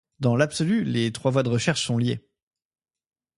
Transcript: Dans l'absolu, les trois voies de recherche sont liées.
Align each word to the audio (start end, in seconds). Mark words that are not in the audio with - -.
Dans 0.19 0.35
l'absolu, 0.35 0.83
les 0.83 1.11
trois 1.11 1.29
voies 1.29 1.43
de 1.43 1.49
recherche 1.49 1.85
sont 1.85 1.99
liées. 1.99 2.27